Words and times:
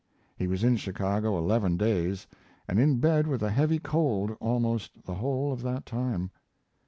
He 0.35 0.47
was 0.47 0.63
in 0.63 0.77
Chicago 0.77 1.37
eleven 1.37 1.77
days, 1.77 2.25
and 2.67 2.79
in 2.79 2.97
bed 2.99 3.27
with 3.27 3.43
a 3.43 3.51
heavy 3.51 3.77
cold 3.77 4.31
almost 4.39 5.03
the 5.03 5.13
whole 5.13 5.53
of 5.53 5.61
that 5.61 5.85
time. 5.85 6.31